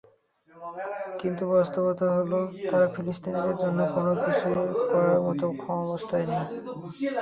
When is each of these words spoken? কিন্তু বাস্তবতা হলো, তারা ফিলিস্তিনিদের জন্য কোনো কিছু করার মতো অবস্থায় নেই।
কিন্তু 1.19 1.43
বাস্তবতা 1.51 2.05
হলো, 2.17 2.39
তারা 2.69 2.87
ফিলিস্তিনিদের 2.95 3.55
জন্য 3.63 3.79
কোনো 3.95 4.11
কিছু 4.23 4.47
করার 4.91 5.19
মতো 5.25 5.45
অবস্থায় 5.81 6.25
নেই। 6.29 6.45